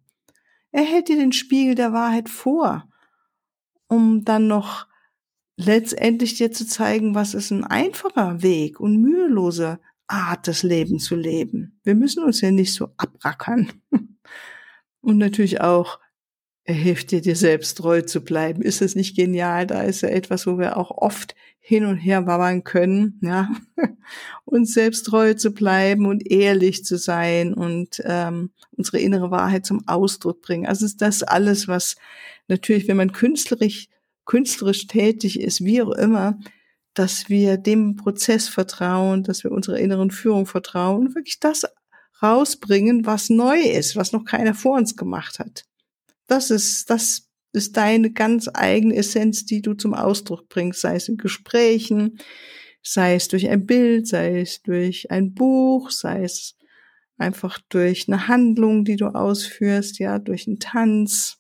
Er 0.70 0.84
hält 0.84 1.08
dir 1.08 1.16
den 1.16 1.32
Spiegel 1.32 1.74
der 1.74 1.92
Wahrheit 1.92 2.28
vor, 2.28 2.88
um 3.88 4.24
dann 4.24 4.46
noch 4.46 4.86
letztendlich 5.58 6.36
dir 6.36 6.52
zu 6.52 6.66
zeigen, 6.66 7.14
was 7.14 7.34
ist 7.34 7.50
ein 7.50 7.64
einfacher 7.64 8.42
Weg 8.42 8.80
und 8.80 9.02
mühelose 9.02 9.80
Art, 10.06 10.48
das 10.48 10.62
Leben 10.62 10.98
zu 11.00 11.16
leben. 11.16 11.80
Wir 11.84 11.94
müssen 11.94 12.24
uns 12.24 12.40
ja 12.40 12.50
nicht 12.50 12.72
so 12.72 12.88
abrackern. 12.96 13.70
Und 15.00 15.18
natürlich 15.18 15.60
auch 15.60 16.00
er 16.68 16.74
hilft 16.74 17.12
dir, 17.12 17.22
dir 17.22 17.34
selbst 17.34 17.78
treu 17.78 18.02
zu 18.02 18.22
bleiben. 18.22 18.60
Ist 18.60 18.82
es 18.82 18.94
nicht 18.94 19.16
genial? 19.16 19.66
Da 19.66 19.84
ist 19.84 20.02
ja 20.02 20.10
etwas, 20.10 20.46
wo 20.46 20.58
wir 20.58 20.76
auch 20.76 20.90
oft 20.90 21.34
hin 21.60 21.86
und 21.86 21.96
her 21.96 22.26
wabbern 22.26 22.62
können, 22.62 23.18
ja, 23.22 23.48
uns 24.44 24.74
selbst 24.74 25.04
treu 25.04 25.32
zu 25.32 25.52
bleiben 25.52 26.04
und 26.04 26.30
ehrlich 26.30 26.84
zu 26.84 26.98
sein 26.98 27.54
und 27.54 28.02
ähm, 28.04 28.50
unsere 28.76 28.98
innere 28.98 29.30
Wahrheit 29.30 29.64
zum 29.64 29.80
Ausdruck 29.88 30.42
bringen. 30.42 30.66
Also 30.66 30.84
ist 30.84 31.00
das 31.00 31.22
alles, 31.22 31.68
was 31.68 31.96
natürlich, 32.48 32.86
wenn 32.86 32.98
man 32.98 33.12
künstlerisch, 33.12 33.88
künstlerisch 34.28 34.86
tätig 34.86 35.40
ist, 35.40 35.64
wie 35.64 35.82
auch 35.82 35.90
immer, 35.90 36.38
dass 36.94 37.28
wir 37.28 37.56
dem 37.56 37.96
Prozess 37.96 38.48
vertrauen, 38.48 39.24
dass 39.24 39.42
wir 39.42 39.50
unserer 39.50 39.78
inneren 39.78 40.10
Führung 40.10 40.46
vertrauen 40.46 41.06
und 41.06 41.14
wirklich 41.14 41.40
das 41.40 41.64
rausbringen, 42.22 43.06
was 43.06 43.30
neu 43.30 43.60
ist, 43.60 43.96
was 43.96 44.12
noch 44.12 44.24
keiner 44.24 44.54
vor 44.54 44.76
uns 44.76 44.96
gemacht 44.96 45.38
hat. 45.38 45.64
Das 46.26 46.50
ist, 46.50 46.90
das 46.90 47.28
ist 47.52 47.76
deine 47.76 48.12
ganz 48.12 48.50
eigene 48.52 48.96
Essenz, 48.96 49.46
die 49.46 49.62
du 49.62 49.74
zum 49.74 49.94
Ausdruck 49.94 50.48
bringst, 50.48 50.82
sei 50.82 50.96
es 50.96 51.08
in 51.08 51.16
Gesprächen, 51.16 52.18
sei 52.82 53.14
es 53.14 53.28
durch 53.28 53.48
ein 53.48 53.64
Bild, 53.64 54.06
sei 54.06 54.40
es 54.40 54.60
durch 54.62 55.10
ein 55.10 55.34
Buch, 55.34 55.90
sei 55.90 56.24
es 56.24 56.54
einfach 57.16 57.58
durch 57.70 58.08
eine 58.08 58.28
Handlung, 58.28 58.84
die 58.84 58.96
du 58.96 59.06
ausführst, 59.06 59.98
ja, 59.98 60.18
durch 60.18 60.46
einen 60.46 60.58
Tanz. 60.58 61.37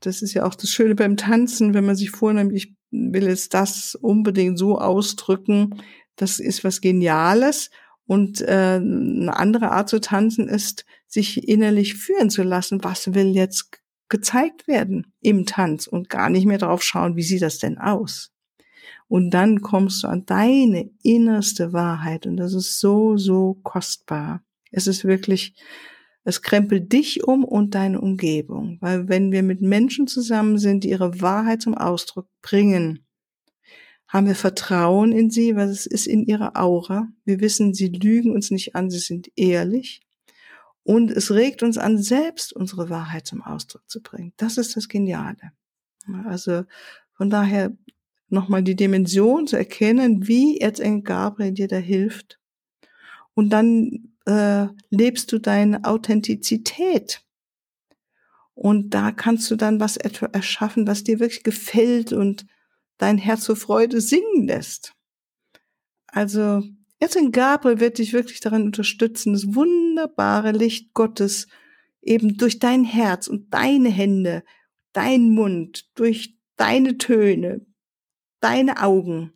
Das 0.00 0.22
ist 0.22 0.34
ja 0.34 0.44
auch 0.44 0.54
das 0.54 0.70
Schöne 0.70 0.94
beim 0.94 1.16
Tanzen, 1.16 1.74
wenn 1.74 1.86
man 1.86 1.96
sich 1.96 2.10
vornimmt, 2.10 2.52
ich 2.52 2.74
will 2.90 3.28
jetzt 3.28 3.54
das 3.54 3.94
unbedingt 3.94 4.58
so 4.58 4.78
ausdrücken, 4.78 5.82
das 6.16 6.38
ist 6.38 6.64
was 6.64 6.80
Geniales. 6.80 7.70
Und 8.06 8.40
äh, 8.40 8.76
eine 8.76 9.36
andere 9.36 9.70
Art 9.70 9.90
zu 9.90 10.00
tanzen 10.00 10.48
ist, 10.48 10.86
sich 11.06 11.46
innerlich 11.46 11.94
führen 11.94 12.30
zu 12.30 12.42
lassen, 12.42 12.82
was 12.82 13.12
will 13.12 13.34
jetzt 13.34 13.80
gezeigt 14.08 14.66
werden 14.66 15.12
im 15.20 15.44
Tanz 15.44 15.86
und 15.86 16.08
gar 16.08 16.30
nicht 16.30 16.46
mehr 16.46 16.58
drauf 16.58 16.82
schauen, 16.82 17.16
wie 17.16 17.22
sieht 17.22 17.42
das 17.42 17.58
denn 17.58 17.76
aus. 17.76 18.32
Und 19.08 19.30
dann 19.30 19.60
kommst 19.60 20.02
du 20.02 20.08
an 20.08 20.24
deine 20.26 20.90
innerste 21.02 21.72
Wahrheit 21.72 22.26
und 22.26 22.36
das 22.36 22.54
ist 22.54 22.80
so, 22.80 23.16
so 23.16 23.58
kostbar. 23.62 24.42
Es 24.70 24.86
ist 24.86 25.04
wirklich, 25.04 25.54
es 26.28 26.42
krempelt 26.42 26.92
dich 26.92 27.24
um 27.24 27.42
und 27.42 27.74
deine 27.74 28.02
Umgebung, 28.02 28.76
weil 28.82 29.08
wenn 29.08 29.32
wir 29.32 29.42
mit 29.42 29.62
Menschen 29.62 30.06
zusammen 30.06 30.58
sind, 30.58 30.84
die 30.84 30.90
ihre 30.90 31.22
Wahrheit 31.22 31.62
zum 31.62 31.74
Ausdruck 31.74 32.28
bringen, 32.42 33.06
haben 34.06 34.26
wir 34.26 34.34
Vertrauen 34.34 35.10
in 35.12 35.30
sie, 35.30 35.56
weil 35.56 35.70
es 35.70 35.86
ist 35.86 36.06
in 36.06 36.22
ihrer 36.22 36.54
Aura. 36.54 37.08
Wir 37.24 37.40
wissen, 37.40 37.72
sie 37.72 37.88
lügen 37.88 38.32
uns 38.32 38.50
nicht 38.50 38.76
an, 38.76 38.90
sie 38.90 38.98
sind 38.98 39.30
ehrlich. 39.36 40.02
Und 40.82 41.10
es 41.10 41.30
regt 41.30 41.62
uns 41.62 41.78
an, 41.78 41.96
selbst 41.96 42.52
unsere 42.52 42.90
Wahrheit 42.90 43.26
zum 43.26 43.40
Ausdruck 43.40 43.88
zu 43.88 44.02
bringen. 44.02 44.34
Das 44.36 44.58
ist 44.58 44.76
das 44.76 44.88
Geniale. 44.88 45.52
Also 46.26 46.64
von 47.14 47.30
daher 47.30 47.74
nochmal 48.28 48.62
die 48.62 48.76
Dimension 48.76 49.46
zu 49.46 49.56
erkennen, 49.56 50.28
wie 50.28 50.58
Erzengel 50.58 51.04
Gabriel 51.04 51.52
dir 51.52 51.68
da 51.68 51.78
hilft. 51.78 52.38
Und 53.32 53.48
dann 53.48 54.07
äh, 54.28 54.68
lebst 54.90 55.32
du 55.32 55.38
deine 55.38 55.84
Authentizität. 55.84 57.22
Und 58.54 58.90
da 58.90 59.10
kannst 59.10 59.50
du 59.50 59.56
dann 59.56 59.80
was 59.80 59.96
etwa 59.96 60.26
erschaffen, 60.26 60.86
was 60.86 61.02
dir 61.02 61.18
wirklich 61.18 61.44
gefällt 61.44 62.12
und 62.12 62.44
dein 62.98 63.16
Herz 63.16 63.44
zur 63.44 63.56
Freude 63.56 64.00
singen 64.00 64.46
lässt. 64.46 64.94
Also, 66.08 66.62
Erzengel 66.98 67.30
Gabriel 67.30 67.80
wird 67.80 67.98
dich 67.98 68.12
wirklich 68.12 68.40
daran 68.40 68.64
unterstützen, 68.64 69.32
das 69.32 69.54
wunderbare 69.54 70.52
Licht 70.52 70.92
Gottes 70.92 71.46
eben 72.02 72.36
durch 72.36 72.58
dein 72.58 72.84
Herz 72.84 73.28
und 73.28 73.54
deine 73.54 73.88
Hände, 73.88 74.42
dein 74.92 75.30
Mund, 75.30 75.88
durch 75.94 76.36
deine 76.56 76.98
Töne, 76.98 77.64
deine 78.40 78.82
Augen, 78.82 79.32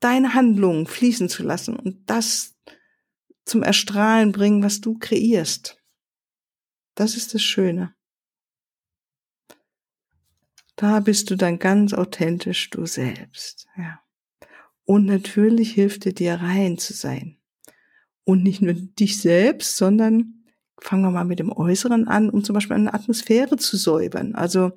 deine 0.00 0.34
Handlungen 0.34 0.86
fließen 0.86 1.28
zu 1.28 1.42
lassen 1.42 1.76
und 1.76 2.08
das 2.10 2.55
zum 3.46 3.62
Erstrahlen 3.62 4.32
bringen, 4.32 4.62
was 4.62 4.82
du 4.82 4.98
kreierst. 4.98 5.82
Das 6.94 7.16
ist 7.16 7.32
das 7.32 7.42
Schöne. 7.42 7.94
Da 10.74 11.00
bist 11.00 11.30
du 11.30 11.36
dann 11.36 11.58
ganz 11.58 11.94
authentisch 11.94 12.68
du 12.68 12.84
selbst, 12.84 13.66
ja. 13.78 14.00
Und 14.84 15.06
natürlich 15.06 15.72
hilft 15.72 16.04
dir, 16.04 16.12
dir 16.12 16.34
rein 16.34 16.78
zu 16.78 16.92
sein. 16.92 17.38
Und 18.24 18.42
nicht 18.42 18.62
nur 18.62 18.74
dich 18.74 19.20
selbst, 19.20 19.76
sondern 19.76 20.44
fangen 20.80 21.02
wir 21.02 21.10
mal 21.10 21.24
mit 21.24 21.38
dem 21.38 21.50
Äußeren 21.50 22.06
an, 22.06 22.30
um 22.30 22.44
zum 22.44 22.54
Beispiel 22.54 22.76
eine 22.76 22.94
Atmosphäre 22.94 23.56
zu 23.56 23.76
säubern. 23.76 24.34
Also, 24.34 24.72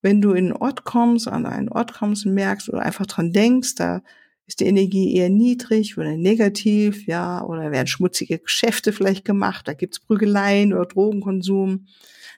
wenn 0.00 0.20
du 0.20 0.32
in 0.32 0.46
einen 0.46 0.52
Ort 0.52 0.84
kommst, 0.84 1.26
an 1.26 1.46
einen 1.46 1.68
Ort 1.68 1.94
kommst 1.94 2.26
und 2.26 2.34
merkst 2.34 2.68
oder 2.68 2.82
einfach 2.82 3.06
dran 3.06 3.32
denkst, 3.32 3.74
da 3.74 4.02
ist 4.48 4.60
die 4.60 4.66
Energie 4.66 5.14
eher 5.14 5.28
niedrig 5.28 5.98
oder 5.98 6.16
negativ, 6.16 7.06
ja, 7.06 7.44
oder 7.44 7.70
werden 7.70 7.86
schmutzige 7.86 8.38
Geschäfte 8.38 8.94
vielleicht 8.94 9.26
gemacht, 9.26 9.68
da 9.68 9.74
gibt's 9.74 10.00
Prügeleien 10.00 10.72
oder 10.72 10.86
Drogenkonsum, 10.86 11.86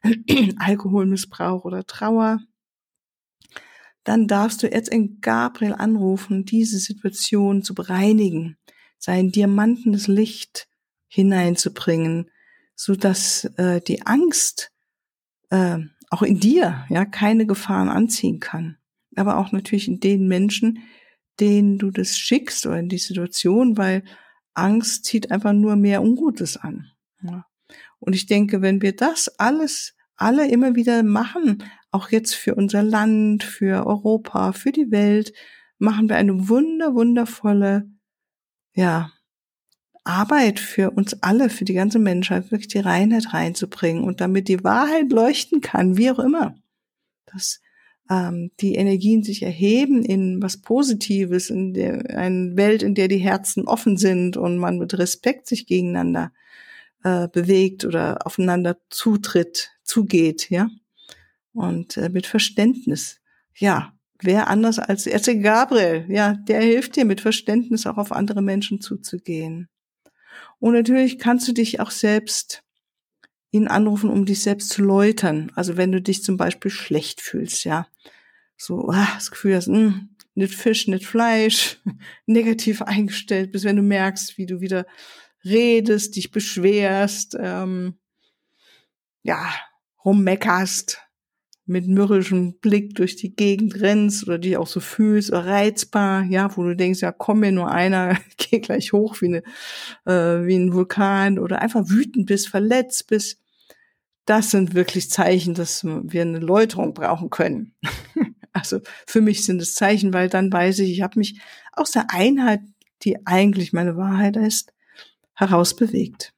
Alkoholmissbrauch 0.58 1.64
oder 1.64 1.86
Trauer. 1.86 2.40
Dann 4.02 4.26
darfst 4.26 4.62
du 4.62 4.66
jetzt 4.66 4.88
in 4.88 5.20
Gabriel 5.20 5.74
anrufen, 5.74 6.44
diese 6.44 6.78
Situation 6.78 7.62
zu 7.62 7.74
bereinigen, 7.74 8.56
sein 8.98 9.30
diamantenes 9.30 10.08
Licht 10.08 10.66
hineinzubringen, 11.06 12.28
so 12.74 12.96
dass 12.96 13.44
äh, 13.56 13.80
die 13.82 14.04
Angst 14.04 14.72
äh, 15.50 15.78
auch 16.08 16.22
in 16.22 16.40
dir 16.40 16.86
ja 16.88 17.04
keine 17.04 17.46
Gefahren 17.46 17.88
anziehen 17.88 18.40
kann, 18.40 18.78
aber 19.14 19.38
auch 19.38 19.52
natürlich 19.52 19.86
in 19.86 20.00
den 20.00 20.26
Menschen, 20.26 20.80
denen 21.40 21.78
du 21.78 21.90
das 21.90 22.18
schickst 22.18 22.66
oder 22.66 22.78
in 22.78 22.88
die 22.88 22.98
Situation, 22.98 23.76
weil 23.76 24.04
Angst 24.54 25.04
zieht 25.04 25.30
einfach 25.30 25.52
nur 25.52 25.76
mehr 25.76 26.02
Ungutes 26.02 26.56
an. 26.56 26.90
Ja. 27.22 27.46
Und 27.98 28.14
ich 28.14 28.26
denke, 28.26 28.62
wenn 28.62 28.82
wir 28.82 28.94
das 28.94 29.28
alles 29.38 29.94
alle 30.20 30.48
immer 30.48 30.74
wieder 30.74 31.02
machen, 31.02 31.64
auch 31.90 32.10
jetzt 32.10 32.34
für 32.34 32.54
unser 32.54 32.82
Land, 32.82 33.42
für 33.42 33.86
Europa, 33.86 34.52
für 34.52 34.70
die 34.70 34.90
Welt, 34.90 35.32
machen 35.78 36.08
wir 36.08 36.16
eine 36.16 36.48
wunder, 36.48 36.94
wundervolle, 36.94 37.90
ja, 38.74 39.10
Arbeit 40.04 40.60
für 40.60 40.90
uns 40.90 41.22
alle, 41.22 41.50
für 41.50 41.64
die 41.64 41.74
ganze 41.74 41.98
Menschheit, 41.98 42.50
wirklich 42.50 42.68
die 42.68 42.78
Reinheit 42.78 43.32
reinzubringen 43.32 44.04
und 44.04 44.20
damit 44.20 44.48
die 44.48 44.62
Wahrheit 44.64 45.10
leuchten 45.10 45.60
kann, 45.60 45.96
wie 45.96 46.10
auch 46.10 46.18
immer. 46.18 46.54
Dass 47.26 47.60
ähm, 48.10 48.50
die 48.60 48.74
Energien 48.74 49.22
sich 49.22 49.42
erheben 49.42 50.04
in 50.04 50.42
was 50.42 50.60
Positives, 50.60 51.48
in 51.48 51.72
der, 51.72 52.18
eine 52.18 52.56
Welt, 52.56 52.82
in 52.82 52.94
der 52.94 53.08
die 53.08 53.18
Herzen 53.18 53.66
offen 53.66 53.96
sind 53.96 54.36
und 54.36 54.58
man 54.58 54.78
mit 54.78 54.98
Respekt 54.98 55.46
sich 55.46 55.66
gegeneinander 55.66 56.32
äh, 57.04 57.28
bewegt 57.28 57.84
oder 57.84 58.26
aufeinander 58.26 58.76
zutritt, 58.90 59.70
zugeht, 59.84 60.50
ja. 60.50 60.68
Und 61.52 61.96
äh, 61.96 62.08
mit 62.08 62.26
Verständnis. 62.26 63.20
Ja, 63.56 63.92
wer 64.20 64.48
anders 64.48 64.78
als 64.78 65.06
Erzengel 65.06 65.44
Gabriel, 65.44 66.04
ja, 66.08 66.34
der 66.34 66.60
hilft 66.60 66.96
dir 66.96 67.04
mit 67.04 67.20
Verständnis 67.20 67.86
auch 67.86 67.96
auf 67.96 68.12
andere 68.12 68.42
Menschen 68.42 68.80
zuzugehen. 68.80 69.68
Und 70.58 70.74
natürlich 70.74 71.18
kannst 71.18 71.48
du 71.48 71.52
dich 71.52 71.80
auch 71.80 71.90
selbst 71.90 72.62
ihn 73.50 73.68
anrufen, 73.68 74.10
um 74.10 74.26
dich 74.26 74.42
selbst 74.42 74.70
zu 74.70 74.82
läutern. 74.82 75.50
Also 75.54 75.76
wenn 75.76 75.92
du 75.92 76.00
dich 76.00 76.22
zum 76.22 76.36
Beispiel 76.36 76.70
schlecht 76.70 77.20
fühlst, 77.20 77.64
ja, 77.64 77.88
so 78.56 78.88
ah, 78.90 79.08
das 79.14 79.30
Gefühl 79.30 79.56
hast, 79.56 79.68
mh, 79.68 79.76
hm, 79.76 80.10
nicht 80.34 80.54
Fisch, 80.54 80.86
nicht 80.86 81.06
Fleisch, 81.06 81.80
negativ 82.26 82.82
eingestellt 82.82 83.52
bist, 83.52 83.64
wenn 83.64 83.76
du 83.76 83.82
merkst, 83.82 84.38
wie 84.38 84.46
du 84.46 84.60
wieder 84.60 84.86
redest, 85.44 86.16
dich 86.16 86.30
beschwerst, 86.30 87.36
ähm, 87.40 87.98
ja, 89.22 89.52
rummeckerst, 90.04 90.98
mit 91.70 91.86
mürrischem 91.86 92.54
Blick 92.54 92.96
durch 92.96 93.14
die 93.14 93.34
Gegend 93.34 93.80
rennst 93.80 94.26
oder 94.26 94.38
dich 94.38 94.56
auch 94.56 94.66
so 94.66 94.80
fühlst, 94.80 95.32
reizbar, 95.32 96.24
ja, 96.24 96.56
wo 96.56 96.64
du 96.64 96.74
denkst, 96.74 97.00
ja, 97.00 97.12
komm 97.12 97.40
mir 97.40 97.52
nur 97.52 97.70
einer, 97.70 98.18
geh 98.36 98.58
gleich 98.58 98.92
hoch 98.92 99.20
wie, 99.20 99.26
eine, 99.26 99.42
äh, 100.04 100.44
wie 100.46 100.56
ein 100.56 100.72
Vulkan 100.72 101.38
oder 101.38 101.62
einfach 101.62 101.88
wütend 101.88 102.26
bist, 102.26 102.48
verletzt 102.48 103.06
bist, 103.06 103.38
das 104.24 104.50
sind 104.50 104.74
wirklich 104.74 105.10
Zeichen, 105.10 105.54
dass 105.54 105.84
wir 105.84 106.22
eine 106.22 106.40
Läuterung 106.40 106.92
brauchen 106.92 107.30
können. 107.30 107.74
also 108.52 108.80
für 109.06 109.20
mich 109.20 109.44
sind 109.44 109.62
es 109.62 109.74
Zeichen, 109.74 110.12
weil 110.12 110.28
dann 110.28 110.52
weiß 110.52 110.80
ich, 110.80 110.90
ich 110.90 111.02
habe 111.02 111.20
mich 111.20 111.40
aus 111.72 111.92
der 111.92 112.06
Einheit, 112.10 112.62
die 113.04 113.26
eigentlich 113.26 113.72
meine 113.72 113.96
Wahrheit 113.96 114.36
ist, 114.36 114.72
herausbewegt. 115.34 116.32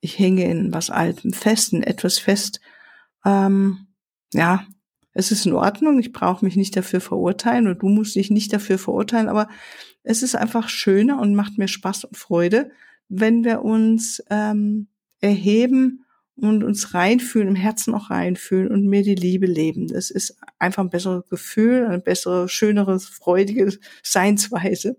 Ich 0.00 0.18
hänge 0.18 0.44
in 0.44 0.74
was 0.74 0.90
Altem 0.90 1.32
fest, 1.32 1.72
in 1.72 1.82
etwas 1.82 2.18
fest, 2.18 2.60
ähm, 3.24 3.86
ja, 4.34 4.66
es 5.14 5.30
ist 5.30 5.46
in 5.46 5.54
Ordnung, 5.54 5.98
ich 6.00 6.12
brauche 6.12 6.44
mich 6.44 6.56
nicht 6.56 6.76
dafür 6.76 7.00
verurteilen 7.00 7.68
und 7.68 7.82
du 7.82 7.88
musst 7.88 8.16
dich 8.16 8.30
nicht 8.30 8.52
dafür 8.52 8.78
verurteilen, 8.78 9.28
aber 9.28 9.48
es 10.02 10.22
ist 10.22 10.34
einfach 10.34 10.68
schöner 10.68 11.20
und 11.20 11.34
macht 11.34 11.56
mir 11.56 11.68
Spaß 11.68 12.04
und 12.04 12.16
Freude, 12.16 12.70
wenn 13.08 13.44
wir 13.44 13.62
uns 13.62 14.22
ähm, 14.28 14.88
erheben 15.20 16.04
und 16.36 16.64
uns 16.64 16.94
reinfühlen, 16.94 17.48
im 17.48 17.54
Herzen 17.54 17.94
auch 17.94 18.10
reinfühlen 18.10 18.68
und 18.68 18.86
mir 18.86 19.02
die 19.02 19.14
Liebe 19.14 19.46
leben. 19.46 19.86
Das 19.86 20.10
ist 20.10 20.36
einfach 20.58 20.82
ein 20.82 20.90
besseres 20.90 21.28
Gefühl, 21.28 21.86
eine 21.86 22.00
bessere, 22.00 22.48
schönere, 22.48 22.98
freudige 22.98 23.72
Seinsweise. 24.02 24.96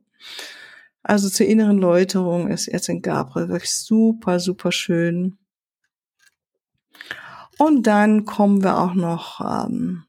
Also 1.03 1.29
zur 1.29 1.45
inneren 1.45 1.77
Läuterung 1.77 2.47
ist 2.47 2.67
jetzt 2.67 2.89
in 2.89 3.01
Gabriel 3.01 3.49
wirklich 3.49 3.75
super, 3.75 4.39
super 4.39 4.71
schön. 4.71 5.37
Und 7.57 7.87
dann 7.87 8.25
kommen 8.25 8.63
wir 8.63 8.79
auch 8.79 8.93
noch 8.93 9.39
ähm, 9.41 10.03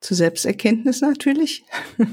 zur 0.00 0.16
Selbsterkenntnis 0.16 1.00
natürlich. 1.00 1.64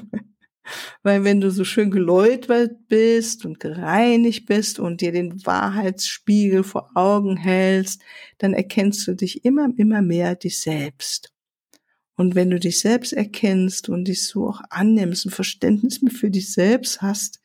Weil 1.03 1.25
wenn 1.25 1.41
du 1.41 1.51
so 1.51 1.65
schön 1.65 1.91
geläutert 1.91 2.87
bist 2.87 3.45
und 3.45 3.59
gereinigt 3.59 4.45
bist 4.45 4.79
und 4.79 5.01
dir 5.01 5.11
den 5.11 5.45
Wahrheitsspiegel 5.45 6.63
vor 6.63 6.91
Augen 6.95 7.35
hältst, 7.35 8.01
dann 8.37 8.53
erkennst 8.53 9.05
du 9.07 9.13
dich 9.13 9.43
immer, 9.43 9.69
immer 9.75 10.01
mehr 10.01 10.35
dich 10.35 10.61
selbst. 10.61 11.33
Und 12.15 12.35
wenn 12.35 12.49
du 12.49 12.59
dich 12.59 12.79
selbst 12.79 13.11
erkennst 13.11 13.89
und 13.89 14.05
dich 14.07 14.27
so 14.27 14.47
auch 14.47 14.61
annimmst 14.69 15.25
und 15.25 15.31
Verständnis 15.31 15.99
für 16.09 16.29
dich 16.29 16.53
selbst 16.53 17.01
hast, 17.01 17.41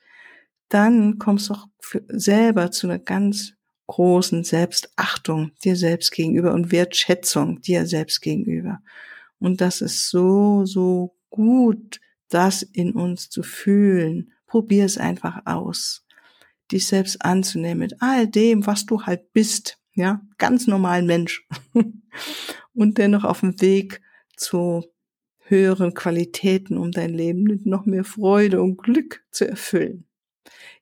dann 0.69 1.19
kommst 1.19 1.49
du 1.49 1.55
auch 1.55 1.67
selber 2.09 2.71
zu 2.71 2.87
einer 2.87 2.99
ganz 2.99 3.55
großen 3.89 4.45
Selbstachtung 4.45 5.51
dir 5.65 5.75
selbst 5.75 6.13
gegenüber 6.13 6.55
und 6.55 6.71
Wertschätzung 6.71 7.61
dir 7.61 7.87
selbst 7.87 8.21
gegenüber. 8.21 8.81
Und 9.41 9.61
das 9.61 9.81
ist 9.81 10.11
so, 10.11 10.65
so 10.65 11.17
gut, 11.31 12.01
das 12.29 12.63
in 12.63 12.93
uns 12.93 13.31
zu 13.31 13.43
fühlen. 13.43 14.33
Probier 14.47 14.85
es 14.85 14.99
einfach 14.99 15.41
aus. 15.47 16.07
Dich 16.71 16.87
selbst 16.87 17.25
anzunehmen 17.25 17.79
mit 17.79 18.01
all 18.01 18.29
dem, 18.29 18.67
was 18.67 18.87
du 18.87 19.03
halt 19.03 19.33
bist. 19.33 19.79
Ja, 19.95 20.21
ganz 20.37 20.67
normalen 20.67 21.07
Mensch. 21.07 21.47
und 22.75 22.99
dennoch 22.99 23.25
auf 23.25 23.41
dem 23.41 23.61
Weg 23.61 24.03
zu 24.37 24.85
höheren 25.41 25.95
Qualitäten, 25.95 26.77
um 26.77 26.93
dein 26.93 27.15
Leben 27.15 27.43
mit 27.43 27.65
noch 27.65 27.87
mehr 27.87 28.05
Freude 28.05 28.61
und 28.63 28.77
Glück 28.77 29.25
zu 29.31 29.49
erfüllen. 29.49 30.08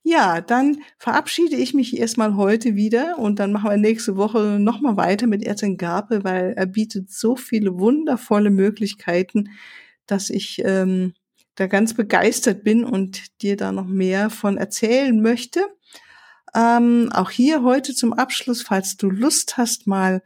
Ja, 0.02 0.40
dann 0.40 0.82
verabschiede 0.98 1.56
ich 1.56 1.74
mich 1.74 1.98
erstmal 1.98 2.36
heute 2.36 2.76
wieder 2.76 3.18
und 3.18 3.38
dann 3.38 3.52
machen 3.52 3.70
wir 3.70 3.76
nächste 3.76 4.16
Woche 4.16 4.58
nochmal 4.60 4.96
weiter 4.96 5.26
mit 5.26 5.44
Erzengel 5.44 5.78
Gabriel, 5.78 6.24
weil 6.24 6.54
er 6.56 6.66
bietet 6.66 7.10
so 7.10 7.36
viele 7.36 7.78
wundervolle 7.78 8.50
Möglichkeiten, 8.50 9.50
dass 10.06 10.30
ich 10.30 10.62
ähm, 10.64 11.14
da 11.56 11.66
ganz 11.66 11.94
begeistert 11.94 12.62
bin 12.62 12.84
und 12.84 13.42
dir 13.42 13.56
da 13.56 13.72
noch 13.72 13.86
mehr 13.86 14.30
von 14.30 14.58
erzählen 14.58 15.20
möchte. 15.20 15.66
Ähm, 16.54 17.10
auch 17.12 17.30
hier 17.30 17.62
heute 17.62 17.94
zum 17.94 18.12
Abschluss, 18.12 18.62
falls 18.62 18.96
du 18.96 19.10
Lust 19.10 19.56
hast, 19.56 19.86
mal 19.86 20.22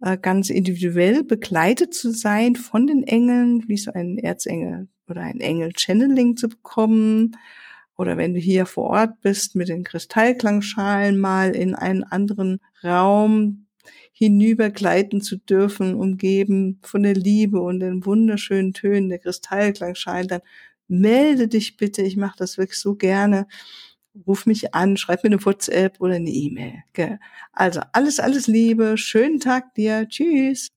äh, 0.00 0.16
ganz 0.16 0.50
individuell 0.50 1.24
begleitet 1.24 1.94
zu 1.94 2.12
sein 2.12 2.56
von 2.56 2.86
den 2.86 3.02
Engeln, 3.02 3.64
wie 3.68 3.76
so 3.76 3.92
ein 3.92 4.18
Erzengel 4.18 4.88
oder 5.08 5.22
ein 5.22 5.40
Engel-Channeling 5.40 6.36
zu 6.36 6.48
bekommen, 6.48 7.36
oder 7.98 8.16
wenn 8.16 8.32
du 8.32 8.40
hier 8.40 8.64
vor 8.64 8.90
Ort 8.90 9.20
bist 9.20 9.56
mit 9.56 9.68
den 9.68 9.84
Kristallklangschalen 9.84 11.18
mal 11.18 11.54
in 11.54 11.74
einen 11.74 12.04
anderen 12.04 12.60
Raum 12.82 13.66
hinübergleiten 14.12 15.20
zu 15.20 15.36
dürfen, 15.36 15.94
umgeben 15.94 16.80
von 16.82 17.02
der 17.02 17.14
Liebe 17.14 17.60
und 17.60 17.80
den 17.80 18.06
wunderschönen 18.06 18.72
Tönen 18.72 19.10
der 19.10 19.18
Kristallklangschalen, 19.18 20.28
dann 20.28 20.40
melde 20.86 21.48
dich 21.48 21.76
bitte. 21.76 22.02
Ich 22.02 22.16
mache 22.16 22.36
das 22.38 22.56
wirklich 22.56 22.78
so 22.78 22.94
gerne. 22.94 23.46
Ruf 24.26 24.46
mich 24.46 24.74
an, 24.74 24.96
schreib 24.96 25.24
mir 25.24 25.30
eine 25.30 25.44
WhatsApp 25.44 26.00
oder 26.00 26.14
eine 26.14 26.30
E-Mail. 26.30 26.82
Also 27.52 27.80
alles, 27.92 28.20
alles 28.20 28.46
Liebe. 28.46 28.96
Schönen 28.96 29.40
Tag 29.40 29.74
dir. 29.74 30.08
Tschüss. 30.08 30.68